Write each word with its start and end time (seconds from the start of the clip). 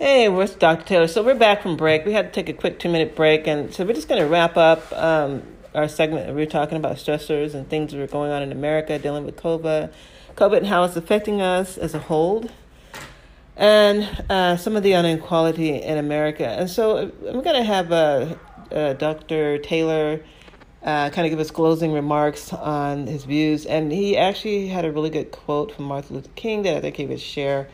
Hey, 0.00 0.28
where's 0.28 0.54
Dr. 0.54 0.84
Taylor? 0.84 1.08
So 1.08 1.24
we're 1.24 1.34
back 1.34 1.60
from 1.60 1.76
break. 1.76 2.06
We 2.06 2.12
had 2.12 2.26
to 2.26 2.30
take 2.30 2.48
a 2.48 2.56
quick 2.56 2.78
two 2.78 2.88
minute 2.88 3.16
break, 3.16 3.48
and 3.48 3.74
so 3.74 3.84
we're 3.84 3.94
just 3.94 4.08
going 4.08 4.22
to 4.22 4.28
wrap 4.28 4.56
up 4.56 4.92
um, 4.92 5.42
our 5.74 5.88
segment. 5.88 6.32
We 6.36 6.42
are 6.42 6.46
talking 6.46 6.78
about 6.78 6.98
stressors 6.98 7.52
and 7.52 7.68
things 7.68 7.90
that 7.90 8.00
are 8.00 8.06
going 8.06 8.30
on 8.30 8.40
in 8.44 8.52
America, 8.52 8.96
dealing 9.00 9.26
with 9.26 9.34
COVID, 9.34 9.92
COVID 10.36 10.58
and 10.58 10.66
how 10.68 10.84
it's 10.84 10.94
affecting 10.94 11.42
us 11.42 11.76
as 11.76 11.96
a 11.96 11.98
whole, 11.98 12.48
and 13.56 14.08
uh, 14.30 14.56
some 14.56 14.76
of 14.76 14.84
the 14.84 14.92
inequality 14.92 15.82
in 15.82 15.98
America. 15.98 16.46
And 16.46 16.70
so 16.70 16.98
I'm 16.98 17.42
going 17.42 17.56
to 17.56 17.64
have 17.64 17.90
uh, 17.90 18.36
uh, 18.70 18.92
Dr. 18.92 19.58
Taylor 19.58 20.22
uh, 20.84 21.10
kind 21.10 21.26
of 21.26 21.30
give 21.30 21.40
us 21.40 21.50
closing 21.50 21.92
remarks 21.92 22.52
on 22.52 23.08
his 23.08 23.24
views, 23.24 23.66
and 23.66 23.90
he 23.90 24.16
actually 24.16 24.68
had 24.68 24.84
a 24.84 24.92
really 24.92 25.10
good 25.10 25.32
quote 25.32 25.72
from 25.72 25.86
Martin 25.86 26.14
Luther 26.14 26.30
King 26.36 26.62
that 26.62 26.76
I 26.76 26.80
think 26.80 26.94
he 26.94 27.06
would 27.06 27.20
share 27.20 27.66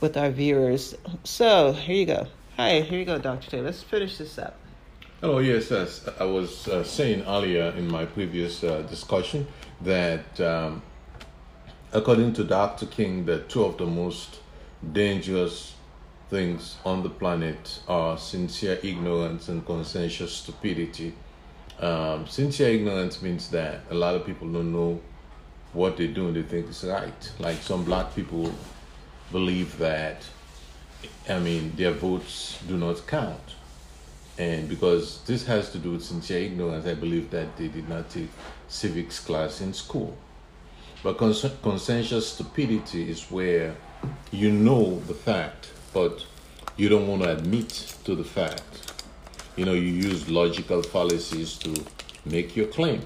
with 0.00 0.16
our 0.16 0.30
viewers. 0.30 0.94
So 1.24 1.72
here 1.72 1.96
you 1.96 2.06
go. 2.06 2.26
Hi, 2.56 2.80
here 2.80 2.98
you 2.98 3.04
go, 3.04 3.18
Dr. 3.18 3.50
Taylor. 3.50 3.64
Let's 3.64 3.82
finish 3.82 4.18
this 4.18 4.38
up. 4.38 4.56
Oh, 5.22 5.38
yes, 5.38 5.70
yes. 5.70 6.08
I 6.20 6.24
was 6.24 6.68
uh, 6.68 6.84
saying 6.84 7.24
earlier 7.26 7.70
in 7.76 7.88
my 7.88 8.04
previous 8.04 8.62
uh, 8.62 8.82
discussion 8.82 9.46
that 9.80 10.40
um, 10.40 10.82
according 11.92 12.32
to 12.34 12.44
Dr. 12.44 12.86
King, 12.86 13.24
that 13.26 13.48
two 13.48 13.64
of 13.64 13.78
the 13.78 13.86
most 13.86 14.40
dangerous 14.92 15.74
things 16.30 16.76
on 16.84 17.02
the 17.02 17.08
planet 17.08 17.80
are 17.88 18.18
sincere 18.18 18.78
ignorance 18.82 19.48
and 19.48 19.64
conscientious 19.64 20.32
stupidity. 20.32 21.14
Um, 21.80 22.26
sincere 22.26 22.70
ignorance 22.70 23.22
means 23.22 23.50
that 23.50 23.80
a 23.90 23.94
lot 23.94 24.14
of 24.14 24.26
people 24.26 24.50
don't 24.50 24.72
know 24.72 25.00
what 25.72 25.96
they're 25.96 26.08
doing, 26.08 26.34
they 26.34 26.42
think 26.42 26.68
it's 26.68 26.84
right. 26.84 27.32
Like 27.38 27.56
some 27.58 27.84
black 27.84 28.14
people 28.14 28.52
believe 29.30 29.78
that, 29.78 30.22
I 31.28 31.38
mean, 31.38 31.72
their 31.76 31.92
votes 31.92 32.58
do 32.66 32.76
not 32.76 33.06
count. 33.06 33.54
And 34.38 34.68
because 34.68 35.20
this 35.22 35.44
has 35.46 35.70
to 35.72 35.78
do 35.78 35.92
with 35.92 36.04
sincere 36.04 36.42
ignorance, 36.42 36.86
I 36.86 36.94
believe 36.94 37.30
that 37.30 37.56
they 37.56 37.68
did 37.68 37.88
not 37.88 38.08
take 38.08 38.30
civics 38.68 39.18
class 39.18 39.60
in 39.60 39.72
school. 39.72 40.16
But 41.02 41.18
cons- 41.18 41.46
consensual 41.62 42.20
stupidity 42.20 43.10
is 43.10 43.24
where 43.30 43.76
you 44.30 44.52
know 44.52 45.00
the 45.00 45.14
fact, 45.14 45.70
but 45.92 46.24
you 46.76 46.88
don't 46.88 47.08
want 47.08 47.22
to 47.22 47.32
admit 47.32 47.96
to 48.04 48.14
the 48.14 48.24
fact. 48.24 48.92
You 49.56 49.64
know, 49.64 49.72
you 49.72 49.80
use 49.80 50.28
logical 50.28 50.82
fallacies 50.82 51.56
to 51.58 51.74
make 52.24 52.54
your 52.54 52.66
claim. 52.66 53.02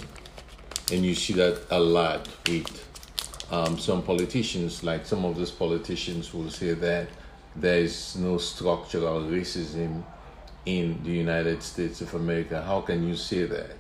And 0.93 1.05
you 1.05 1.15
see 1.15 1.33
that 1.35 1.63
a 1.71 1.81
lot 1.81 2.29
with 2.47 2.92
um, 3.53 3.79
some 3.79 4.03
politicians, 4.03 4.83
like 4.83 5.05
some 5.05 5.27
of 5.27 5.37
those 5.37 5.51
politicians, 5.51 6.33
will 6.33 6.51
say 6.51 6.73
that 6.73 7.09
there 7.55 7.79
is 7.79 8.17
no 8.17 8.39
structural 8.39 9.21
racism 9.21 10.03
in 10.65 10.99
the 11.05 11.11
United 11.11 11.63
States 11.63 12.01
of 12.01 12.15
America. 12.15 12.63
How 12.63 12.81
can 12.81 13.07
you 13.07 13.15
say 13.15 13.45
that? 13.45 13.77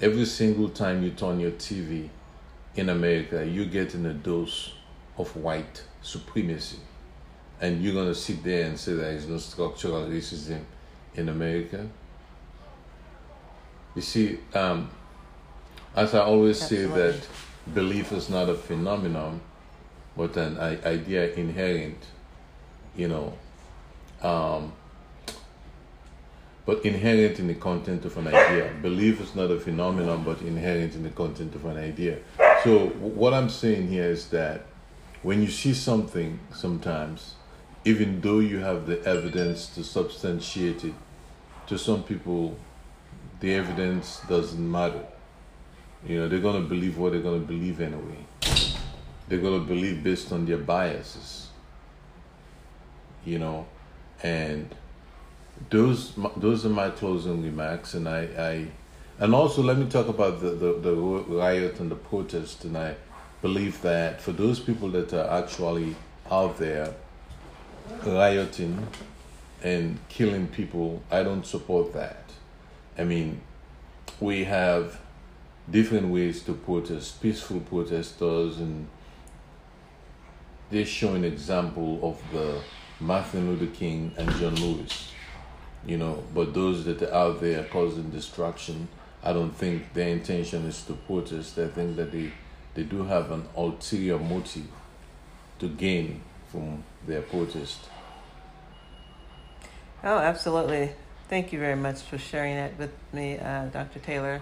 Every 0.00 0.24
single 0.24 0.70
time 0.70 1.02
you 1.02 1.10
turn 1.10 1.40
your 1.40 1.50
TV 1.52 2.08
in 2.74 2.88
America, 2.88 3.46
you're 3.46 3.66
getting 3.66 4.06
a 4.06 4.14
dose 4.14 4.72
of 5.18 5.36
white 5.36 5.82
supremacy. 6.00 6.78
And 7.60 7.82
you're 7.82 7.94
going 7.94 8.08
to 8.08 8.14
sit 8.14 8.42
there 8.42 8.66
and 8.66 8.78
say 8.78 8.94
there 8.94 9.12
is 9.12 9.26
no 9.26 9.36
structural 9.36 10.06
racism 10.06 10.62
in 11.14 11.28
America? 11.28 11.86
You 13.94 14.02
see, 14.02 14.38
um, 14.54 14.90
as 15.94 16.14
I 16.14 16.20
always 16.20 16.62
Absolutely. 16.62 16.88
say 16.88 17.18
that 17.18 17.28
belief 17.72 18.12
is 18.12 18.28
not 18.28 18.48
a 18.48 18.54
phenomenon, 18.54 19.40
but 20.16 20.36
an 20.36 20.58
idea 20.58 21.32
inherent, 21.34 21.98
you 22.96 23.08
know, 23.08 23.34
um, 24.22 24.72
but 26.64 26.84
inherent 26.84 27.38
in 27.38 27.48
the 27.48 27.54
content 27.54 28.04
of 28.04 28.16
an 28.16 28.28
idea. 28.28 28.72
Belief 28.82 29.20
is 29.20 29.34
not 29.34 29.50
a 29.50 29.60
phenomenon, 29.60 30.24
but 30.24 30.40
inherent 30.40 30.94
in 30.94 31.02
the 31.02 31.10
content 31.10 31.54
of 31.54 31.64
an 31.66 31.76
idea. 31.76 32.18
So, 32.64 32.88
what 32.88 33.34
I'm 33.34 33.48
saying 33.48 33.88
here 33.88 34.06
is 34.06 34.28
that 34.30 34.62
when 35.22 35.42
you 35.42 35.50
see 35.50 35.74
something, 35.74 36.40
sometimes, 36.52 37.34
even 37.84 38.20
though 38.20 38.40
you 38.40 38.58
have 38.58 38.86
the 38.86 39.04
evidence 39.04 39.66
to 39.74 39.84
substantiate 39.84 40.84
it, 40.84 40.94
to 41.68 41.78
some 41.78 42.02
people, 42.02 42.56
the 43.40 43.54
evidence 43.54 44.20
doesn't 44.28 44.70
matter 44.70 45.04
you 46.04 46.20
know, 46.20 46.28
they're 46.28 46.40
going 46.40 46.62
to 46.62 46.68
believe 46.68 46.98
what 46.98 47.12
they're 47.12 47.22
going 47.22 47.40
to 47.40 47.46
believe 47.46 47.80
anyway. 47.80 48.24
They're 49.28 49.40
going 49.40 49.60
to 49.60 49.66
believe 49.66 50.02
based 50.02 50.32
on 50.32 50.46
their 50.46 50.58
biases. 50.58 51.48
You 53.24 53.38
know, 53.40 53.66
and 54.22 54.72
those 55.70 56.12
those 56.36 56.64
are 56.64 56.70
my 56.70 56.90
closing 56.90 57.42
remarks, 57.42 57.94
and 57.94 58.08
I, 58.08 58.20
I 58.38 58.66
and 59.18 59.34
also 59.34 59.62
let 59.62 59.78
me 59.78 59.86
talk 59.86 60.08
about 60.08 60.40
the, 60.40 60.50
the, 60.50 60.72
the 60.74 60.94
riot 60.94 61.80
and 61.80 61.90
the 61.90 61.96
protest, 61.96 62.64
and 62.64 62.76
I 62.76 62.94
believe 63.42 63.80
that 63.82 64.20
for 64.20 64.32
those 64.32 64.60
people 64.60 64.90
that 64.90 65.12
are 65.12 65.40
actually 65.40 65.96
out 66.30 66.58
there 66.58 66.94
rioting 68.04 68.86
and 69.62 69.98
killing 70.08 70.46
people, 70.48 71.02
I 71.10 71.22
don't 71.22 71.46
support 71.46 71.92
that. 71.94 72.24
I 72.98 73.04
mean, 73.04 73.40
we 74.20 74.44
have 74.44 75.00
different 75.70 76.08
ways 76.08 76.42
to 76.44 76.52
protest, 76.52 77.20
peaceful 77.20 77.60
protesters, 77.60 78.58
and 78.58 78.86
they 80.70 80.84
show 80.84 81.14
an 81.14 81.24
example 81.24 81.98
of 82.02 82.20
the 82.32 82.60
Martin 83.00 83.48
Luther 83.50 83.72
King 83.74 84.12
and 84.16 84.30
John 84.32 84.54
Lewis. 84.56 85.12
You 85.84 85.98
know, 85.98 86.24
but 86.34 86.52
those 86.54 86.84
that 86.84 87.02
are 87.02 87.14
out 87.14 87.40
there 87.40 87.62
causing 87.64 88.10
destruction, 88.10 88.88
I 89.22 89.32
don't 89.32 89.54
think 89.54 89.92
their 89.92 90.08
intention 90.08 90.64
is 90.66 90.82
to 90.84 90.94
protest. 90.94 91.58
I 91.58 91.68
think 91.68 91.96
that 91.96 92.10
they, 92.10 92.32
they 92.74 92.82
do 92.82 93.04
have 93.04 93.30
an 93.30 93.46
ulterior 93.56 94.18
motive 94.18 94.66
to 95.60 95.68
gain 95.68 96.22
from 96.48 96.82
their 97.06 97.22
protest. 97.22 97.78
Oh, 100.02 100.18
absolutely. 100.18 100.92
Thank 101.28 101.52
you 101.52 101.58
very 101.58 101.76
much 101.76 102.02
for 102.02 102.18
sharing 102.18 102.56
that 102.56 102.78
with 102.78 102.92
me, 103.12 103.38
uh, 103.38 103.66
Dr. 103.66 103.98
Taylor. 103.98 104.40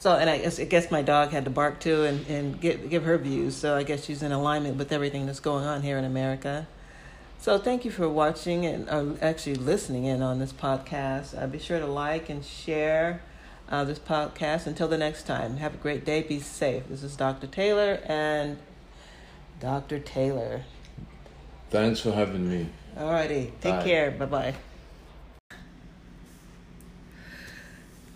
So, 0.00 0.14
and 0.14 0.30
I 0.30 0.38
guess, 0.38 0.60
I 0.60 0.64
guess 0.64 0.90
my 0.90 1.02
dog 1.02 1.30
had 1.30 1.44
to 1.44 1.50
bark 1.50 1.80
too 1.80 2.04
and, 2.04 2.26
and 2.28 2.60
give, 2.60 2.88
give 2.88 3.04
her 3.04 3.18
views. 3.18 3.56
So 3.56 3.76
I 3.76 3.82
guess 3.82 4.04
she's 4.04 4.22
in 4.22 4.30
alignment 4.30 4.76
with 4.76 4.92
everything 4.92 5.26
that's 5.26 5.40
going 5.40 5.64
on 5.64 5.82
here 5.82 5.98
in 5.98 6.04
America. 6.04 6.68
So 7.40 7.58
thank 7.58 7.84
you 7.84 7.90
for 7.90 8.08
watching 8.08 8.66
and 8.66 8.88
uh, 8.88 9.14
actually 9.20 9.56
listening 9.56 10.04
in 10.04 10.22
on 10.22 10.38
this 10.38 10.52
podcast. 10.52 11.40
Uh, 11.40 11.46
be 11.46 11.58
sure 11.58 11.78
to 11.78 11.86
like 11.86 12.28
and 12.28 12.44
share 12.44 13.22
uh, 13.68 13.84
this 13.84 13.98
podcast. 13.98 14.66
Until 14.66 14.88
the 14.88 14.98
next 14.98 15.24
time, 15.24 15.56
have 15.58 15.74
a 15.74 15.78
great 15.78 16.04
day. 16.04 16.22
Be 16.22 16.40
safe. 16.40 16.84
This 16.88 17.02
is 17.02 17.16
Dr. 17.16 17.46
Taylor 17.46 18.00
and 18.04 18.58
Dr. 19.60 19.98
Taylor. 19.98 20.62
Thanks 21.70 22.00
for 22.00 22.12
having 22.12 22.48
me. 22.48 22.68
All 22.96 23.10
righty. 23.10 23.52
Take 23.60 23.74
Bye. 23.74 23.84
care. 23.84 24.10
Bye 24.10 24.26
bye. 24.26 24.54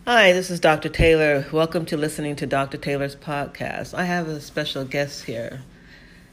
Hi, 0.04 0.32
this 0.32 0.50
is 0.50 0.58
Dr. 0.58 0.88
Taylor. 0.88 1.46
Welcome 1.52 1.86
to 1.86 1.96
listening 1.96 2.34
to 2.34 2.44
Dr. 2.44 2.76
Taylor's 2.76 3.14
podcast. 3.14 3.94
I 3.94 4.02
have 4.02 4.26
a 4.26 4.40
special 4.40 4.84
guest 4.84 5.26
here. 5.26 5.62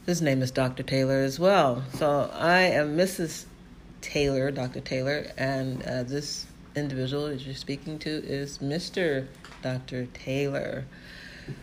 His 0.06 0.20
name 0.20 0.42
is 0.42 0.50
Dr. 0.50 0.82
Taylor 0.82 1.20
as 1.20 1.38
well. 1.38 1.84
So 1.94 2.28
I 2.34 2.62
am 2.62 2.96
Mrs. 2.96 3.44
Taylor, 4.00 4.50
Dr. 4.50 4.80
Taylor, 4.80 5.28
and 5.36 5.84
uh, 5.84 6.02
this 6.02 6.48
individual 6.74 7.28
that 7.28 7.46
you're 7.46 7.54
speaking 7.54 8.00
to 8.00 8.10
is 8.10 8.58
Mr. 8.58 9.28
Dr. 9.62 10.06
Taylor. 10.06 10.84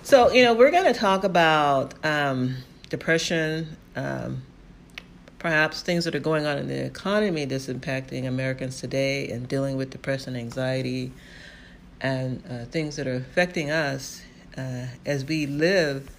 So, 0.04 0.32
you 0.32 0.44
know, 0.44 0.54
we're 0.54 0.72
going 0.72 0.94
to 0.94 0.98
talk 0.98 1.26
about 1.26 1.94
um, 2.06 2.56
depression, 2.88 3.76
um, 3.98 4.44
perhaps 5.40 5.82
things 5.82 6.06
that 6.06 6.16
are 6.16 6.20
going 6.20 6.46
on 6.46 6.58
in 6.58 6.70
the 6.70 6.86
economy 6.86 7.44
that's 7.44 7.68
impacting 7.68 8.26
Americans 8.26 8.80
today 8.80 9.28
and 9.30 9.46
dealing 9.50 9.76
with 9.76 9.90
depression, 9.90 10.38
anxiety 10.38 11.12
and 12.02 12.44
uh, 12.50 12.66
things 12.66 12.96
that 12.96 13.08
are 13.08 13.16
affecting 13.16 13.72
us 13.72 14.22
uh, 14.58 14.86
as 15.06 15.26
we 15.26 15.46
live 15.46 16.10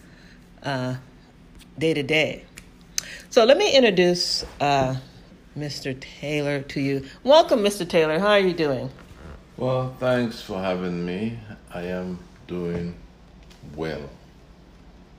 day 1.79 1.95
to 1.95 2.03
day. 2.03 2.45
So 3.31 3.45
let 3.45 3.59
me 3.59 3.75
introduce 3.77 4.45
uh, 4.61 4.97
Mr. 5.57 5.99
Taylor 5.99 6.63
to 6.63 6.81
you. 6.81 7.05
Welcome, 7.23 7.61
Mr. 7.61 7.89
Taylor. 7.89 8.19
How 8.19 8.31
are 8.31 8.39
you 8.39 8.55
doing? 8.55 8.91
Well, 9.57 9.95
thanks 9.99 10.41
for 10.41 10.61
having 10.61 11.05
me. 11.05 11.39
I 11.73 11.83
am 11.83 12.19
doing 12.47 12.95
well. 13.75 14.09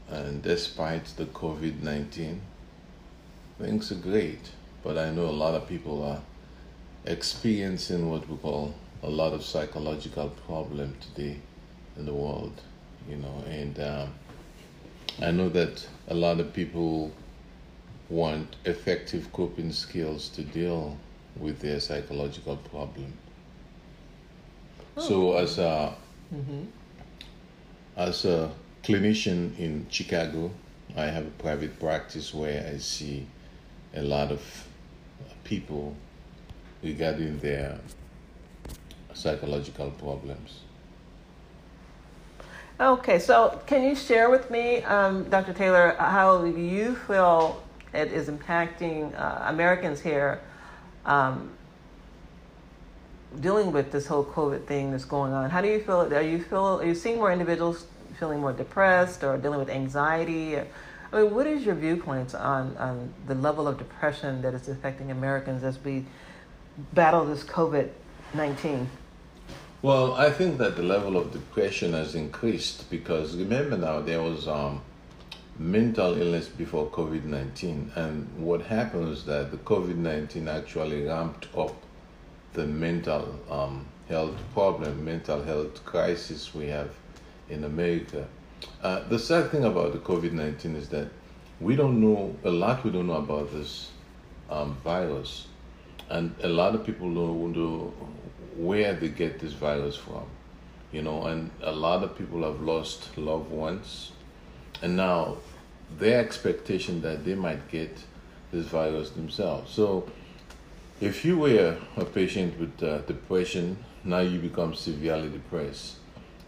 And 0.10 0.42
despite 0.42 1.06
the 1.18 1.26
COVID 1.26 1.82
19, 1.82 2.42
things 3.60 3.92
are 3.92 3.96
great. 3.96 4.52
But 4.84 4.98
I 4.98 5.12
know 5.12 5.26
a 5.26 5.38
lot 5.44 5.56
of 5.56 5.68
people 5.68 6.04
are 6.04 6.22
experiencing 7.06 8.10
what 8.10 8.28
we 8.28 8.38
call 8.38 8.74
a 9.04 9.10
lot 9.10 9.34
of 9.34 9.44
psychological 9.44 10.30
problem 10.46 10.96
today 11.00 11.38
in 11.98 12.06
the 12.06 12.14
world, 12.14 12.62
you 13.10 13.16
know, 13.16 13.44
and 13.48 13.80
um, 13.80 14.14
I 15.22 15.32
know 15.32 15.50
that 15.50 15.88
a 16.08 16.14
lot 16.14 16.40
of 16.40 16.54
people 16.54 17.12
want 18.10 18.56
effective 18.66 19.32
coping 19.32 19.72
skills 19.72 20.30
to 20.30 20.44
deal 20.44 20.98
with 21.38 21.60
their 21.60 21.80
psychological 21.80 22.58
problem. 22.58 23.14
Oh. 24.98 25.08
So 25.08 25.38
as 25.38 25.58
a 25.60 25.96
mm-hmm. 26.34 26.64
as 27.96 28.26
a 28.26 28.52
clinician 28.84 29.58
in 29.60 29.86
Chicago, 29.90 30.52
I 30.96 31.06
have 31.06 31.26
a 31.26 31.32
private 31.32 31.80
practice 31.80 32.34
where 32.34 32.72
I 32.74 32.78
see 32.78 33.28
a 33.94 34.02
lot 34.02 34.32
of 34.32 34.42
people 35.44 35.96
regarding 36.82 37.40
their 37.40 37.80
psychological 39.20 39.92
problems. 39.92 40.62
Okay, 42.80 43.20
so 43.20 43.60
can 43.68 43.84
you 43.84 43.94
share 43.94 44.30
with 44.30 44.50
me, 44.50 44.82
um, 44.84 45.30
Dr. 45.30 45.52
Taylor, 45.52 45.96
how 46.00 46.46
you 46.46 46.96
feel 46.96 47.62
it 47.94 48.14
is 48.14 48.30
impacting 48.30 49.14
uh, 49.20 49.50
Americans 49.50 50.00
here 50.00 50.40
um, 51.06 51.52
dealing 53.42 53.74
with 53.74 53.92
this 53.92 54.08
whole 54.08 54.24
COVID 54.24 54.66
thing 54.66 54.92
that's 54.92 55.04
going 55.04 55.34
on? 55.34 55.50
How 55.50 55.60
do 55.60 55.68
you 55.68 55.82
feel? 55.82 56.14
Are 56.14 56.22
you 56.22 56.42
feel? 56.42 56.80
Are 56.80 56.86
you 56.86 56.96
seeing 56.96 57.18
more 57.18 57.34
individuals 57.34 57.86
feeling 58.18 58.40
more 58.40 58.54
depressed 58.54 59.26
or 59.26 59.38
dealing 59.38 59.60
with 59.60 59.70
anxiety? 59.70 60.58
I 60.58 60.66
mean, 61.12 61.36
what 61.36 61.48
is 61.48 61.66
your 61.66 61.76
viewpoints 61.76 62.34
on, 62.34 62.78
on 62.78 63.14
the 63.28 63.36
level 63.36 63.68
of 63.68 63.78
depression 63.78 64.42
that 64.44 64.54
is 64.54 64.70
affecting 64.70 65.12
Americans 65.12 65.64
as 65.64 65.84
we 65.84 66.06
battle 66.94 67.26
this 67.26 67.44
COVID 67.44 67.90
19? 68.34 68.90
Well, 69.82 70.14
I 70.16 70.30
think 70.30 70.58
that 70.58 70.76
the 70.76 70.84
level 70.84 71.16
of 71.16 71.32
depression 71.32 71.94
has 71.94 72.14
increased 72.14 72.90
because 72.90 73.38
remember 73.38 73.78
now 73.78 74.02
there 74.02 74.22
was 74.22 74.46
um, 74.46 74.82
mental 75.58 76.22
illness 76.22 76.50
before 76.50 76.88
COVID 76.88 77.24
19, 77.24 77.94
and 77.96 78.28
what 78.36 78.64
happens 78.64 79.20
is 79.20 79.26
that 79.28 79.52
the 79.52 79.58
COVID 79.58 79.96
19 79.96 80.50
actually 80.50 81.04
ramped 81.06 81.48
up 81.56 81.74
the 82.52 82.66
mental 82.66 83.40
um, 83.50 83.86
health 84.10 84.36
problem, 84.54 85.06
mental 85.06 85.42
health 85.44 85.86
crisis 85.86 86.54
we 86.54 86.68
have 86.68 86.90
in 87.48 87.64
America. 87.64 88.28
Uh, 88.84 89.08
the 89.08 89.18
sad 89.18 89.50
thing 89.50 89.64
about 89.64 89.94
the 89.94 90.00
COVID 90.00 90.34
19 90.34 90.76
is 90.76 90.90
that 90.90 91.08
we 91.62 91.78
don't 91.78 92.02
know 92.02 92.36
a 92.44 92.52
lot, 92.52 92.84
we 92.84 92.92
don't 92.92 93.08
know 93.08 93.14
about 93.14 93.50
this 93.54 93.92
um, 94.50 94.76
virus, 94.84 95.48
and 96.10 96.34
a 96.42 96.48
lot 96.48 96.76
of 96.76 96.86
people 96.86 97.14
don't 97.14 97.56
know 97.56 97.94
where 98.56 98.94
they 98.94 99.10
get 99.10 99.40
this 99.40 99.54
virus 99.54 99.96
from, 99.96 100.26
you 100.92 101.02
know, 101.02 101.24
and 101.28 101.52
a 101.62 101.72
lot 101.72 102.04
of 102.04 102.18
people 102.18 102.44
have 102.44 102.62
lost 102.62 103.18
loved 103.18 103.52
ones, 103.52 104.12
and 104.82 104.98
now 104.98 105.38
their 105.98 106.20
expectation 106.20 107.02
that 107.02 107.26
they 107.26 107.36
might 107.36 107.70
get 107.70 107.98
this 108.52 108.66
virus 108.68 109.12
themselves. 109.12 109.72
So, 109.72 110.10
if 111.00 111.24
you 111.24 111.38
were 111.38 111.78
a 111.96 112.06
patient 112.06 112.60
with 112.60 112.84
uh, 112.84 113.00
depression, 113.00 113.78
now 114.04 114.20
you 114.20 114.40
become 114.40 114.74
severely 114.74 115.30
depressed. 115.30 115.96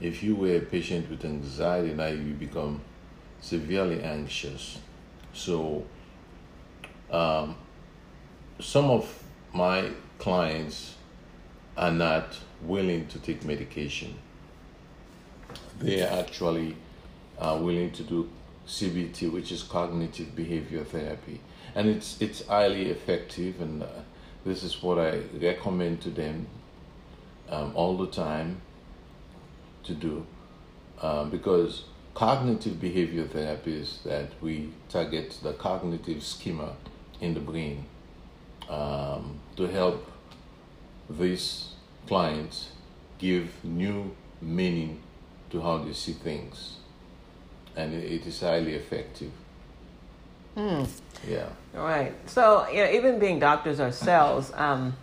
If 0.02 0.24
you 0.24 0.36
were 0.36 0.56
a 0.56 0.60
patient 0.60 1.10
with 1.10 1.24
anxiety, 1.24 1.94
now 1.94 2.08
you 2.08 2.34
become 2.34 2.82
severely 3.40 4.02
anxious. 4.02 4.80
So, 5.34 5.86
um, 7.12 7.56
some 8.60 8.90
of 8.90 9.21
my 9.54 9.92
clients 10.18 10.96
are 11.78 11.92
not 11.92 12.38
willing 12.62 13.08
to 13.08 13.20
take 13.20 13.44
medication. 13.44 14.16
They 15.80 16.02
are 16.02 16.20
actually 16.20 16.78
uh, 17.40 17.58
willing 17.62 17.92
to 17.92 18.04
do 18.04 18.30
CBT, 18.68 19.32
which 19.32 19.52
is 19.52 19.64
cognitive 19.64 20.36
behavior 20.36 20.84
therapy, 20.84 21.42
and 21.76 21.90
it's 21.90 22.22
it's 22.22 22.46
highly 22.46 22.90
effective. 22.90 23.60
And 23.60 23.84
uh, 23.84 23.88
this 24.46 24.64
is 24.64 24.82
what 24.82 25.00
I 25.00 25.22
recommend 25.42 26.02
to 26.02 26.10
them 26.12 26.48
um, 27.50 27.72
all 27.76 27.98
the 27.98 28.08
time 28.08 28.62
to 29.84 29.94
do, 29.94 30.26
uh, 31.02 31.26
because 31.26 31.86
cognitive 32.14 32.80
behavior 32.80 33.26
therapy 33.26 33.74
is 33.74 34.00
that 34.06 34.30
we 34.42 34.72
target 34.90 35.40
the 35.42 35.54
cognitive 35.54 36.24
schema 36.24 36.76
in 37.20 37.34
the 37.34 37.40
brain 37.40 37.86
um, 38.72 39.38
to 39.58 39.68
help 39.68 40.10
these 41.10 41.74
clients 42.08 42.70
give 43.20 43.64
new 43.64 44.16
meaning 44.42 45.00
to 45.52 45.62
how 45.62 45.78
they 45.78 45.94
see 45.94 46.14
things, 46.14 46.78
and 47.76 47.94
it 47.94 48.26
is 48.26 48.40
highly 48.40 48.74
effective. 48.74 49.32
Hmm. 50.56 50.84
Yeah. 51.28 51.48
All 51.76 51.84
right. 51.84 52.14
So, 52.26 52.68
you 52.70 52.78
know, 52.78 52.92
even 52.92 53.20
being 53.20 53.40
doctors 53.40 53.80
ourselves, 53.80 54.52
um, 54.56 54.96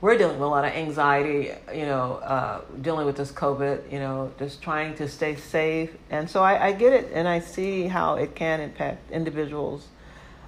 we're 0.00 0.16
dealing 0.16 0.36
with 0.36 0.46
a 0.46 0.46
lot 0.46 0.64
of 0.64 0.72
anxiety, 0.72 1.50
you 1.74 1.84
know, 1.84 2.14
uh, 2.22 2.62
dealing 2.80 3.04
with 3.04 3.16
this 3.16 3.30
COVID, 3.32 3.92
you 3.92 3.98
know, 3.98 4.32
just 4.38 4.62
trying 4.62 4.94
to 4.96 5.08
stay 5.08 5.36
safe. 5.36 5.90
And 6.10 6.30
so 6.30 6.42
I, 6.42 6.68
I 6.68 6.72
get 6.72 6.94
it 6.94 7.10
and 7.12 7.28
I 7.28 7.40
see 7.40 7.86
how 7.86 8.14
it 8.14 8.34
can 8.34 8.60
impact 8.60 9.10
individuals. 9.10 9.86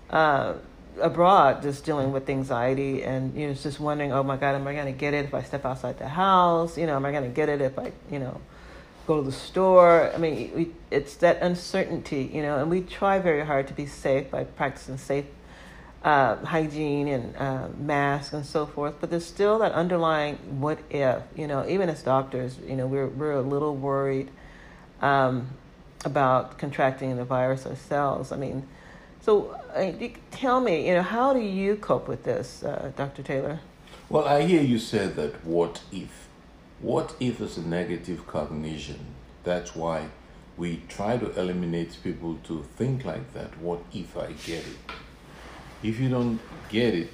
Uh, 0.09 0.55
abroad 1.01 1.63
just 1.63 1.85
dealing 1.85 2.13
with 2.13 2.29
anxiety 2.29 3.03
and 3.03 3.35
you 3.35 3.47
know 3.47 3.55
just 3.55 3.81
wondering 3.81 4.13
oh 4.13 4.23
my 4.23 4.37
god 4.37 4.55
am 4.55 4.67
i 4.67 4.75
going 4.75 4.87
to 4.87 4.93
get 4.93 5.15
it 5.15 5.25
if 5.25 5.35
i 5.35 5.43
step 5.43 5.65
outside 5.65 5.99
the 5.99 6.09
house? 6.09 6.77
You 6.77 6.87
know 6.87 6.97
am 6.97 7.05
i 7.05 7.13
going 7.13 7.25
to 7.25 7.31
get 7.31 7.49
it 7.49 7.61
if 7.61 7.79
i 7.79 7.93
you 8.11 8.19
know 8.19 8.41
go 9.07 9.21
to 9.21 9.27
the 9.27 9.33
store? 9.33 10.13
I 10.15 10.19
mean 10.19 10.53
we, 10.55 10.71
it's 10.91 11.17
that 11.17 11.43
uncertainty 11.43 12.31
you 12.33 12.43
know 12.43 12.59
and 12.59 12.71
we 12.71 12.83
try 12.83 13.19
very 13.19 13.45
hard 13.45 13.69
to 13.69 13.75
be 13.75 13.87
safe 13.87 14.31
by 14.31 14.45
practicing 14.45 14.99
safe 14.99 15.27
uh, 16.05 16.37
hygiene 16.45 17.07
and 17.07 17.37
uh, 17.37 17.69
masks 17.79 18.33
and 18.35 18.45
so 18.45 18.67
forth 18.67 18.95
but 19.01 19.09
there's 19.09 19.25
still 19.25 19.61
that 19.61 19.73
underlying 19.73 20.37
what 20.61 20.79
if 20.91 21.23
you 21.37 21.47
know 21.47 21.65
even 21.69 21.89
as 21.89 22.03
doctors 22.03 22.59
you 22.67 22.75
know 22.75 22.87
we're, 22.87 23.07
we're 23.07 23.33
a 23.33 23.41
little 23.41 23.77
worried 23.77 24.29
um, 25.01 25.49
about 26.05 26.59
contracting 26.59 27.17
the 27.17 27.25
virus 27.25 27.67
ourselves. 27.67 28.33
I 28.33 28.37
mean 28.37 28.67
so 29.23 29.51
uh, 29.75 29.93
tell 30.33 30.61
me, 30.61 30.89
you 30.89 30.95
know, 30.95 31.03
how 31.03 31.33
do 31.33 31.41
you 31.41 31.77
cope 31.77 32.09
with 32.09 32.25
this, 32.25 32.65
uh, 32.65 32.91
Dr. 32.97 33.23
Taylor? 33.23 33.61
Well, 34.09 34.25
I 34.25 34.43
hear 34.43 34.61
you 34.61 34.79
say 34.81 35.07
that 35.07 35.45
what 35.45 35.81
if? 35.93 36.29
What 36.81 37.15
if 37.21 37.41
is 37.41 37.57
a 37.57 37.63
negative 37.63 38.27
cognition? 38.27 38.99
That's 39.45 39.77
why 39.77 40.09
we 40.57 40.83
try 40.89 41.17
to 41.19 41.31
eliminate 41.41 41.97
people 42.03 42.39
to 42.45 42.65
think 42.77 43.05
like 43.05 43.33
that. 43.33 43.57
What 43.59 43.81
if 43.95 44.17
I 44.17 44.33
get 44.33 44.67
it? 44.67 44.77
If 45.85 46.01
you 46.01 46.09
don't 46.09 46.41
get 46.69 46.95
it, 46.95 47.13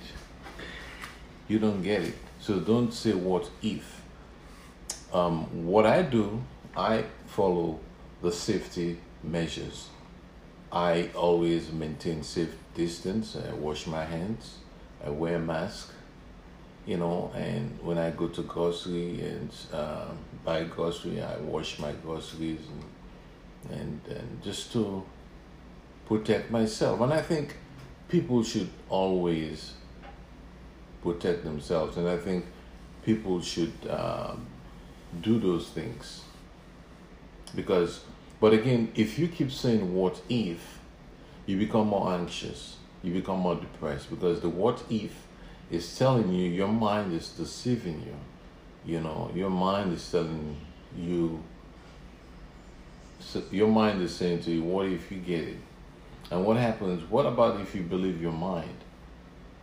you 1.47 1.59
don't 1.59 1.83
get 1.83 2.03
it. 2.03 2.17
So 2.41 2.59
don't 2.59 2.93
say 2.93 3.13
what 3.13 3.51
if. 3.63 4.01
Um, 5.13 5.67
what 5.67 5.85
I 5.85 6.03
do, 6.03 6.43
I 6.75 7.05
follow 7.27 7.81
the 8.23 8.33
safety 8.33 8.99
measures 9.23 9.89
I 10.71 11.11
always 11.15 11.73
maintain 11.73 12.23
safe 12.23 12.55
distance. 12.75 13.37
I 13.37 13.53
wash 13.55 13.87
my 13.87 14.05
hands. 14.05 14.59
I 15.05 15.11
wear 15.11 15.37
a 15.37 15.41
mask. 15.41 15.93
You 16.87 16.97
know, 16.97 17.31
and 17.35 17.79
when 17.83 17.99
I 17.99 18.11
go 18.11 18.29
to 18.29 18.43
grocery 18.43 19.21
and 19.21 19.51
uh, 19.73 20.07
buy 20.45 20.65
grocery, 20.65 21.23
I 21.23 21.37
wash 21.39 21.79
my 21.79 21.93
groceries 21.93 22.61
and, 23.71 23.79
and 23.79 24.17
and 24.17 24.43
just 24.43 24.73
to 24.73 25.05
protect 26.07 26.51
myself. 26.51 27.01
And 27.01 27.13
I 27.13 27.21
think 27.21 27.57
people 28.09 28.43
should 28.43 28.71
always 28.89 29.75
protect 31.03 31.45
themselves. 31.45 31.99
And 31.99 32.09
I 32.09 32.17
think 32.17 32.47
people 33.05 33.41
should 33.41 33.73
um, 33.89 34.47
do 35.21 35.39
those 35.39 35.69
things 35.69 36.23
because 37.55 38.01
but 38.41 38.53
again, 38.53 38.93
if 38.95 39.19
you 39.19 39.29
keep 39.29 39.51
saying 39.51 39.95
what 39.95 40.21
if, 40.29 40.79
you 41.47 41.57
become 41.57 41.89
more 41.89 42.13
anxious, 42.13 42.77
you 43.03 43.13
become 43.13 43.41
more 43.41 43.57
depressed 43.57 44.11
because 44.11 44.41
the 44.41 44.49
what 44.49 44.83
if 44.91 45.27
is 45.71 45.99
telling 45.99 46.33
you 46.33 46.49
your 46.51 46.69
mind 46.69 47.13
is 47.13 47.29
deceiving 47.31 48.03
you. 48.03 48.15
You 48.85 49.01
know, 49.01 49.31
your 49.35 49.51
mind 49.51 49.93
is 49.93 50.11
telling 50.11 50.57
you, 50.97 51.43
so 53.21 53.43
your 53.51 53.69
mind 53.69 54.01
is 54.03 54.15
saying 54.15 54.43
to 54.43 54.51
you, 54.51 54.63
what 54.63 54.87
if 54.87 55.11
you 55.11 55.19
get 55.19 55.41
it? 55.41 55.57
And 56.31 56.45
what 56.45 56.57
happens? 56.57 57.09
What 57.11 57.27
about 57.27 57.61
if 57.61 57.75
you 57.75 57.83
believe 57.83 58.23
your 58.23 58.33
mind? 58.33 58.77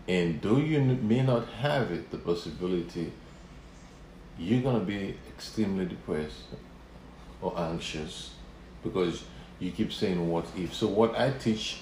And 0.08 0.42
though 0.42 0.58
you 0.58 0.80
may 0.82 1.24
not 1.24 1.48
have 1.48 1.92
it, 1.92 2.12
the 2.12 2.18
possibility, 2.18 3.12
you're 4.38 4.62
going 4.62 4.80
to 4.80 4.86
be 4.86 5.18
extremely 5.30 5.86
depressed 5.86 6.44
or 7.42 7.58
anxious 7.58 8.35
because 8.86 9.26
you 9.60 9.72
keep 9.72 9.92
saying 9.92 10.30
what 10.30 10.46
if. 10.56 10.74
So 10.74 10.88
what 10.88 11.20
I 11.20 11.32
teach 11.32 11.82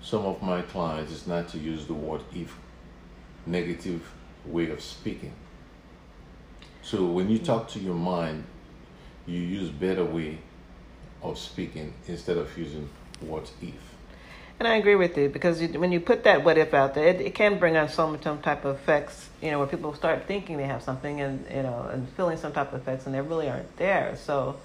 some 0.00 0.24
of 0.24 0.40
my 0.40 0.62
clients 0.62 1.12
is 1.12 1.26
not 1.26 1.48
to 1.48 1.58
use 1.58 1.86
the 1.86 1.94
what 1.94 2.22
if 2.34 2.56
negative 3.44 4.02
way 4.46 4.70
of 4.70 4.80
speaking. 4.80 5.32
So 6.82 7.04
when 7.06 7.28
you 7.28 7.38
talk 7.38 7.68
to 7.70 7.80
your 7.80 7.94
mind, 7.94 8.44
you 9.26 9.40
use 9.40 9.70
better 9.70 10.04
way 10.04 10.38
of 11.22 11.36
speaking 11.36 11.92
instead 12.06 12.38
of 12.38 12.56
using 12.56 12.88
what 13.20 13.50
if. 13.60 13.74
And 14.58 14.66
I 14.66 14.76
agree 14.76 14.94
with 14.94 15.18
you 15.18 15.28
because 15.28 15.60
when 15.60 15.92
you 15.92 16.00
put 16.00 16.24
that 16.24 16.42
what 16.42 16.56
if 16.56 16.72
out 16.72 16.94
there, 16.94 17.08
it, 17.08 17.20
it 17.20 17.34
can 17.34 17.58
bring 17.58 17.76
on 17.76 17.90
some 17.90 18.20
some 18.22 18.40
type 18.40 18.64
of 18.64 18.76
effects. 18.76 19.28
You 19.42 19.50
know, 19.50 19.58
where 19.58 19.66
people 19.66 19.92
start 19.94 20.24
thinking 20.26 20.56
they 20.56 20.64
have 20.64 20.82
something 20.82 21.20
and 21.20 21.44
you 21.54 21.62
know 21.62 21.90
and 21.92 22.08
feeling 22.10 22.38
some 22.38 22.52
type 22.52 22.72
of 22.72 22.80
effects, 22.80 23.04
and 23.04 23.14
they 23.14 23.20
really 23.20 23.50
aren't 23.50 23.76
there. 23.76 24.16
So, 24.16 24.56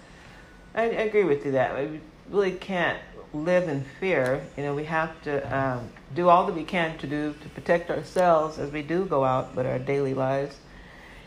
I, 0.74 0.84
I 0.84 0.86
agree 0.86 1.24
with 1.24 1.46
you 1.46 1.52
that 1.54 1.78
we 1.78 2.00
really 2.30 2.52
can't 2.52 3.00
live 3.34 3.68
in 3.68 3.86
fear. 4.00 4.46
You 4.58 4.64
know, 4.64 4.76
we 4.76 4.86
have 4.86 5.22
to 5.24 5.58
um, 5.58 5.90
do 6.16 6.30
all 6.30 6.46
that 6.46 6.56
we 6.56 6.64
can 6.64 6.98
to 7.00 7.08
do 7.08 7.34
to 7.42 7.50
protect 7.50 7.90
ourselves 7.90 8.60
as 8.60 8.72
we 8.72 8.82
do 8.82 9.06
go 9.06 9.24
out 9.24 9.56
with 9.56 9.66
our 9.66 9.80
daily 9.80 10.14
lives. 10.14 10.58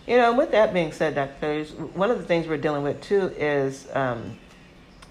You 0.07 0.19
know, 0.19 0.35
with 0.35 0.51
that 0.51 0.75
being 0.75 0.93
said, 0.93 1.15
Dr. 1.15 1.65
one 1.95 2.11
of 2.11 2.19
the 2.19 2.25
things 2.25 2.47
we're 2.47 2.59
dealing 2.59 2.83
with 2.83 3.01
too 3.01 3.33
is 3.39 3.89
um, 3.95 4.39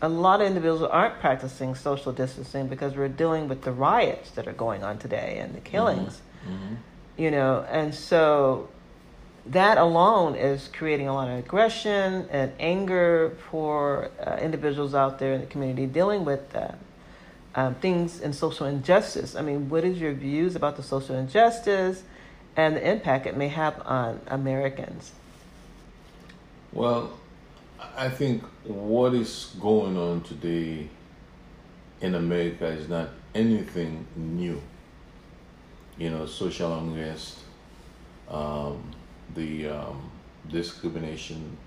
a 0.02 0.10
lot 0.10 0.42
of 0.42 0.48
individuals 0.48 0.84
aren't 0.84 1.20
practicing 1.20 1.74
social 1.74 2.12
distancing 2.12 2.68
because 2.68 2.96
we're 2.96 3.08
dealing 3.08 3.48
with 3.48 3.64
the 3.64 3.72
riots 3.72 4.32
that 4.32 4.48
are 4.48 4.54
going 4.54 4.84
on 4.84 5.00
today 5.00 5.38
and 5.40 5.54
the 5.56 5.60
mm-hmm. 5.60 5.68
killings. 5.68 6.22
Mm-hmm. 6.48 6.76
You 7.18 7.32
know, 7.32 7.66
and 7.70 7.94
so 7.94 8.70
that 9.46 9.78
alone 9.78 10.36
is 10.36 10.70
creating 10.72 11.08
a 11.08 11.14
lot 11.14 11.30
of 11.30 11.38
aggression 11.40 12.28
and 12.30 12.52
anger 12.60 13.36
for 13.50 14.10
uh, 14.26 14.38
individuals 14.42 14.96
out 14.96 15.20
there 15.20 15.34
in 15.34 15.42
the 15.42 15.48
community 15.48 15.86
dealing 15.86 16.24
with 16.24 16.56
uh, 16.56 16.72
um, 17.56 17.76
things 17.76 18.22
in 18.22 18.34
social 18.34 18.66
injustice. 18.66 19.36
I 19.36 19.42
mean, 19.42 19.70
what 19.70 19.84
is 19.84 20.00
your 20.00 20.14
views 20.14 20.56
about 20.56 20.78
the 20.78 20.84
social 20.84 21.16
injustice 21.16 22.04
and 22.56 22.76
the 22.76 22.90
impact 22.90 23.26
it 23.26 23.36
may 23.36 23.50
have 23.50 23.82
on 23.86 24.22
Americans? 24.28 25.12
Well, 26.72 27.20
I 27.96 28.10
think 28.10 28.44
what 28.64 29.14
is 29.14 29.54
going 29.60 29.98
on 29.98 30.22
today 30.22 30.88
in 32.02 32.16
America 32.16 32.66
is 32.68 32.90
not 32.90 33.10
anything 33.36 34.06
new. 34.16 34.62
You 35.98 36.10
know, 36.10 36.26
social 36.26 36.76
unrest, 36.80 37.40
um, 38.30 38.84
the 39.36 39.70
um, 39.70 40.12
discrimination, 40.50 41.58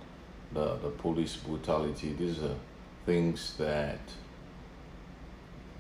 the, 0.52 0.76
the 0.76 0.90
police 0.90 1.36
brutality, 1.36 2.12
these 2.12 2.42
are 2.42 2.54
things 3.04 3.54
that 3.58 4.00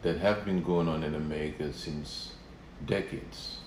that 0.02 0.18
have 0.18 0.44
been 0.44 0.62
going 0.62 0.88
on 0.88 1.02
in 1.02 1.14
America 1.14 1.72
since 1.72 2.32
decades. 2.84 3.58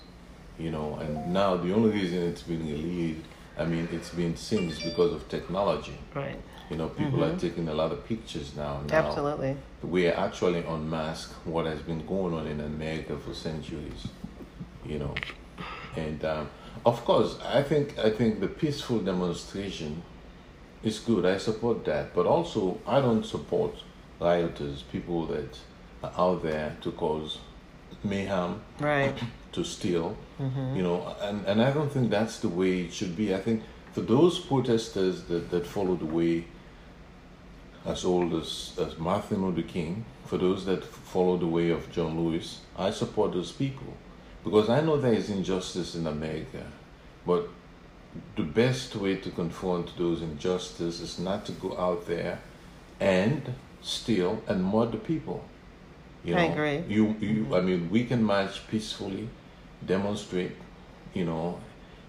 You 0.58 0.70
know, 0.70 0.96
and 0.96 1.32
now 1.32 1.56
the 1.56 1.74
only 1.74 1.90
reason 1.90 2.22
it's 2.22 2.42
been 2.42 2.66
relieved, 2.66 3.26
I 3.58 3.64
mean, 3.64 3.88
it's 3.92 4.10
been 4.10 4.36
since 4.36 4.82
because 4.82 5.12
of 5.12 5.28
technology. 5.28 5.98
Right. 6.14 6.38
You 6.70 6.76
know, 6.76 6.88
people 6.88 7.18
mm-hmm. 7.18 7.36
are 7.36 7.38
taking 7.38 7.68
a 7.68 7.74
lot 7.74 7.92
of 7.92 8.06
pictures 8.06 8.54
now. 8.54 8.82
now. 8.88 8.94
Absolutely. 8.94 9.56
We 9.82 10.06
are 10.06 10.14
actually 10.14 10.62
unmask 10.64 11.32
what 11.44 11.66
has 11.66 11.80
been 11.80 12.06
going 12.06 12.34
on 12.34 12.46
in 12.46 12.60
America 12.60 13.18
for 13.18 13.34
centuries. 13.34 14.06
You 14.86 14.98
know, 14.98 15.14
and 15.96 16.24
um, 16.24 16.48
of 16.84 17.04
course, 17.04 17.38
I 17.44 17.62
think 17.62 17.98
I 17.98 18.10
think 18.10 18.40
the 18.40 18.48
peaceful 18.48 19.00
demonstration 19.00 20.02
is 20.82 20.98
good. 20.98 21.26
I 21.26 21.38
support 21.38 21.84
that, 21.84 22.14
but 22.14 22.26
also 22.26 22.80
I 22.86 23.00
don't 23.00 23.24
support 23.24 23.74
rioters, 24.20 24.82
people 24.82 25.26
that 25.26 25.58
are 26.02 26.12
out 26.16 26.42
there 26.42 26.76
to 26.82 26.92
cause 26.92 27.38
mayhem, 28.04 28.62
right? 28.78 29.14
To 29.52 29.64
steal, 29.64 30.16
mm-hmm. 30.40 30.76
you 30.76 30.82
know, 30.84 31.16
and 31.20 31.44
and 31.44 31.60
I 31.60 31.72
don't 31.72 31.90
think 31.90 32.08
that's 32.08 32.38
the 32.38 32.48
way 32.48 32.82
it 32.82 32.92
should 32.92 33.16
be. 33.16 33.34
I 33.34 33.40
think 33.40 33.64
for 33.92 34.00
those 34.00 34.38
protesters 34.38 35.24
that 35.24 35.50
that 35.50 35.66
follow 35.66 35.96
the 35.96 36.06
way 36.06 36.44
as 37.84 38.04
old 38.04 38.32
as 38.34 38.78
as 38.78 38.96
Martin 38.96 39.44
Luther 39.44 39.66
King, 39.66 40.04
for 40.24 40.38
those 40.38 40.64
that 40.66 40.84
follow 40.84 41.36
the 41.36 41.48
way 41.48 41.70
of 41.70 41.90
John 41.90 42.16
Lewis, 42.16 42.60
I 42.78 42.92
support 42.92 43.32
those 43.32 43.50
people 43.50 43.92
because 44.44 44.68
I 44.68 44.80
know 44.80 44.96
there 44.96 45.12
is 45.12 45.30
injustice 45.30 45.94
in 45.94 46.06
America, 46.06 46.64
but 47.26 47.48
the 48.36 48.42
best 48.42 48.96
way 48.96 49.16
to 49.16 49.30
confront 49.30 49.96
those 49.96 50.22
injustices 50.22 51.00
is 51.00 51.18
not 51.18 51.46
to 51.46 51.52
go 51.52 51.78
out 51.78 52.06
there 52.06 52.40
and 52.98 53.54
steal 53.82 54.42
and 54.46 54.64
murder 54.64 54.98
people. 54.98 55.44
You 56.24 56.34
know, 56.34 56.40
I 56.40 56.44
agree. 56.44 56.84
You, 56.88 57.16
you, 57.20 57.54
I 57.54 57.60
mean, 57.60 57.88
we 57.90 58.04
can 58.04 58.22
march 58.22 58.66
peacefully, 58.68 59.28
demonstrate, 59.86 60.52
you 61.14 61.24
know, 61.24 61.58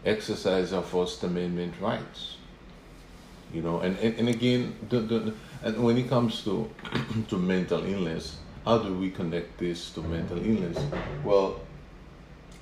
exercise 0.05 0.73
our 0.73 0.81
First 0.81 1.23
Amendment 1.23 1.75
rights. 1.79 2.37
You 3.53 3.61
know, 3.61 3.79
and, 3.79 3.97
and, 3.99 4.17
and 4.17 4.29
again, 4.29 4.75
the, 4.89 4.99
the, 4.99 5.33
and 5.63 5.83
when 5.83 5.97
it 5.97 6.09
comes 6.09 6.43
to 6.45 6.69
to 7.29 7.37
mental 7.37 7.85
illness, 7.85 8.37
how 8.65 8.77
do 8.77 8.93
we 8.93 9.11
connect 9.11 9.57
this 9.57 9.91
to 9.91 10.01
mental 10.01 10.37
illness? 10.37 10.77
Well, 11.23 11.59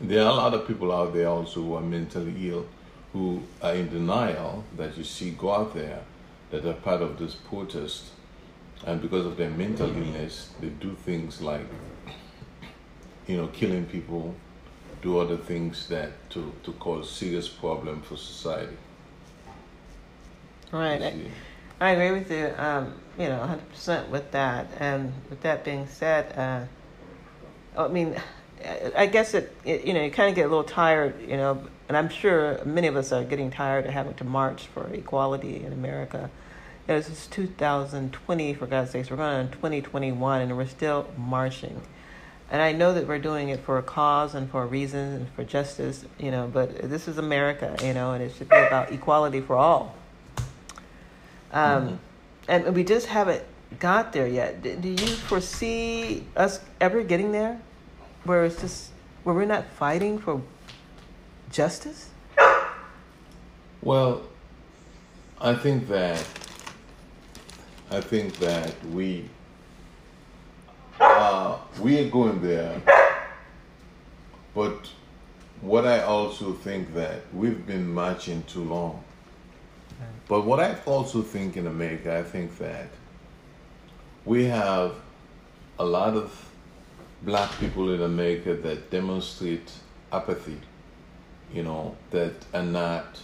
there 0.01 0.23
are 0.23 0.31
a 0.31 0.33
lot 0.33 0.53
of 0.53 0.67
people 0.67 0.91
out 0.91 1.13
there 1.13 1.27
also 1.27 1.61
who 1.61 1.73
are 1.75 1.81
mentally 1.81 2.49
ill 2.49 2.65
who 3.13 3.41
are 3.61 3.73
in 3.73 3.89
denial 3.89 4.63
that 4.77 4.97
you 4.97 5.03
see 5.03 5.31
go 5.31 5.51
out 5.51 5.73
there 5.73 6.01
that 6.51 6.65
are 6.65 6.73
part 6.73 7.01
of 7.01 7.17
this 7.17 7.35
protest. 7.35 8.05
And 8.85 9.01
because 9.01 9.25
of 9.25 9.35
their 9.37 9.49
mental 9.49 9.89
illness 9.89 10.51
they 10.59 10.69
do 10.69 10.95
things 10.95 11.41
like 11.41 11.65
you 13.27 13.37
know 13.37 13.47
killing 13.47 13.85
people 13.85 14.35
do 15.01 15.17
other 15.17 15.37
things 15.37 15.87
that 15.87 16.11
to, 16.29 16.51
to 16.63 16.71
cause 16.73 17.09
serious 17.09 17.47
problem 17.47 18.01
for 18.01 18.15
society. 18.15 18.77
Right. 20.71 21.01
I, 21.01 21.31
I, 21.79 21.89
agree 21.91 22.19
with 22.19 22.31
you 22.31 22.53
um, 22.57 22.93
you 23.17 23.27
know 23.27 23.59
100% 23.75 24.09
with 24.09 24.31
that. 24.31 24.67
And 24.79 25.11
with 25.29 25.41
that 25.41 25.65
being 25.65 25.87
said 25.87 26.37
uh, 26.37 27.81
I 27.81 27.87
mean 27.89 28.15
I 28.95 29.05
guess 29.05 29.33
it, 29.33 29.55
it, 29.63 29.85
you 29.85 29.93
know 29.93 30.03
you 30.03 30.11
kind 30.11 30.29
of 30.29 30.35
get 30.35 30.45
a 30.45 30.49
little 30.49 30.63
tired, 30.63 31.21
you 31.21 31.37
know, 31.37 31.63
and 31.87 31.97
I'm 31.97 32.09
sure 32.09 32.63
many 32.65 32.87
of 32.87 32.95
us 32.95 33.11
are 33.11 33.23
getting 33.23 33.51
tired 33.51 33.85
of 33.85 33.91
having 33.91 34.13
to 34.15 34.23
march 34.23 34.67
for 34.67 34.87
equality 34.93 35.63
in 35.63 35.73
America. 35.73 36.29
You 36.87 36.93
know, 36.93 36.99
this 36.99 37.09
is 37.09 37.27
2020 37.27 38.53
for 38.53 38.67
God's 38.67 38.91
sakes. 38.91 39.09
We're 39.09 39.17
going 39.17 39.35
on 39.35 39.51
2021 39.51 40.41
and 40.41 40.57
we're 40.57 40.67
still 40.67 41.07
marching. 41.17 41.81
And 42.51 42.61
I 42.61 42.71
know 42.71 42.93
that 42.93 43.07
we're 43.07 43.19
doing 43.19 43.49
it 43.49 43.59
for 43.59 43.77
a 43.77 43.83
cause 43.83 44.33
and 44.33 44.49
for 44.49 44.63
a 44.63 44.65
reason 44.65 45.13
and 45.13 45.29
for 45.29 45.43
justice, 45.43 46.05
you 46.17 46.31
know, 46.31 46.49
but 46.51 46.89
this 46.89 47.07
is 47.07 47.19
America, 47.19 47.75
you 47.83 47.93
know, 47.93 48.13
and 48.13 48.23
it 48.23 48.33
should 48.35 48.49
be 48.49 48.55
about 48.55 48.91
equality 48.91 49.39
for 49.39 49.55
all. 49.55 49.95
Um, 51.51 51.63
mm-hmm. 51.87 51.95
And 52.47 52.75
we 52.75 52.83
just 52.83 53.05
haven't 53.05 53.43
got 53.79 54.13
there 54.13 54.27
yet. 54.27 54.63
Do 54.63 54.89
you 54.89 55.07
foresee 55.07 56.23
us 56.35 56.59
ever 56.81 57.03
getting 57.03 57.31
there? 57.31 57.61
Where 58.23 58.45
it's 58.45 58.59
just 58.61 58.91
where 59.23 59.35
we're 59.35 59.45
not 59.45 59.65
fighting 59.65 60.17
for 60.17 60.41
justice? 61.51 62.09
Well, 63.81 64.23
I 65.39 65.53
think 65.55 65.87
that 65.87 66.25
I 67.91 68.01
think 68.01 68.37
that 68.37 68.73
we 68.87 69.29
uh, 70.99 71.57
we 71.79 71.99
are 71.99 72.09
going 72.09 72.41
there, 72.41 72.81
but 74.53 74.89
what 75.61 75.85
I 75.85 76.01
also 76.01 76.53
think 76.53 76.93
that 76.93 77.21
we've 77.33 77.65
been 77.65 77.91
marching 77.91 78.43
too 78.43 78.63
long. 78.63 79.03
But 80.27 80.45
what 80.45 80.59
I 80.59 80.77
also 80.85 81.21
think 81.21 81.57
in 81.57 81.67
America, 81.67 82.17
I 82.17 82.23
think 82.23 82.57
that 82.59 82.87
we 84.25 84.45
have 84.45 84.93
a 85.79 85.85
lot 85.85 86.15
of 86.15 86.48
black 87.21 87.51
people 87.59 87.93
in 87.93 88.01
America 88.01 88.53
that 88.53 88.89
demonstrate 88.89 89.71
apathy, 90.11 90.59
you 91.53 91.63
know, 91.63 91.95
that 92.11 92.33
are 92.53 92.63
not 92.63 93.19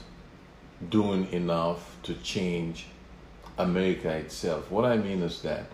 doing 0.89 1.31
enough 1.31 1.97
to 2.03 2.13
change 2.15 2.87
America 3.57 4.09
itself. 4.09 4.69
What 4.69 4.85
I 4.85 4.97
mean 4.97 5.21
is 5.21 5.41
that 5.43 5.65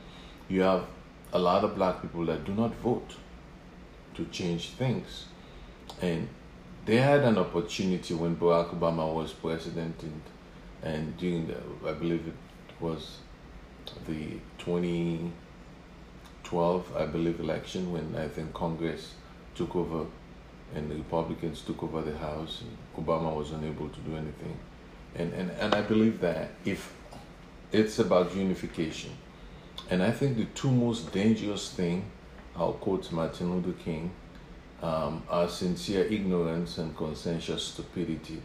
you 0.47 0.61
have 0.61 0.85
a 1.33 1.39
lot 1.39 1.63
of 1.63 1.75
black 1.75 2.01
people 2.01 2.25
that 2.25 2.45
do 2.45 2.53
not 2.53 2.75
vote 2.75 3.15
to 4.15 4.25
change 4.25 4.69
things. 4.69 5.25
And 6.01 6.27
they 6.85 6.97
had 6.97 7.21
an 7.21 7.37
opportunity 7.37 8.13
when 8.13 8.35
Barack 8.35 8.77
Obama 8.77 9.13
was 9.13 9.31
president 9.31 9.95
and, 10.03 10.21
and 10.83 11.17
during 11.17 11.47
the, 11.47 11.57
I 11.87 11.93
believe 11.93 12.27
it 12.27 12.81
was 12.83 13.17
the 14.07 14.37
20, 14.57 15.31
12, 16.51 16.97
I 16.97 17.05
believe, 17.05 17.39
election 17.39 17.93
when 17.93 18.13
I 18.21 18.27
think 18.27 18.53
Congress 18.53 19.13
took 19.55 19.73
over 19.73 20.05
and 20.75 20.91
the 20.91 20.95
Republicans 20.95 21.61
took 21.61 21.81
over 21.81 22.01
the 22.01 22.17
House 22.17 22.61
and 22.61 23.05
Obama 23.05 23.33
was 23.33 23.51
unable 23.51 23.87
to 23.87 23.99
do 24.01 24.17
anything. 24.17 24.59
And, 25.15 25.31
and, 25.31 25.49
and 25.51 25.73
I 25.73 25.81
believe 25.81 26.19
that 26.19 26.51
if 26.65 26.93
it's 27.71 27.99
about 27.99 28.35
unification, 28.35 29.11
and 29.89 30.03
I 30.03 30.11
think 30.11 30.35
the 30.35 30.43
two 30.43 30.69
most 30.69 31.13
dangerous 31.13 31.71
thing, 31.71 32.03
I'll 32.57 32.73
quote 32.73 33.09
Martin 33.13 33.55
Luther 33.55 33.79
King, 33.81 34.11
um, 34.81 35.23
are 35.29 35.47
sincere 35.47 36.03
ignorance 36.03 36.77
and 36.79 36.93
conscientious 36.97 37.63
stupidity 37.63 38.41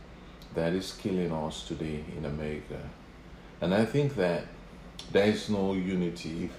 that 0.55 0.75
is 0.75 0.93
killing 0.93 1.33
us 1.33 1.67
today 1.67 2.05
in 2.17 2.25
America. 2.25 2.79
And 3.61 3.75
I 3.75 3.85
think 3.85 4.15
that 4.15 4.45
there 5.11 5.27
is 5.27 5.51
no 5.51 5.73
unity 5.73 6.45
if 6.45 6.53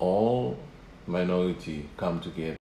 all 0.00 0.58
minority 1.10 1.88
come 1.96 2.20
together 2.20 2.56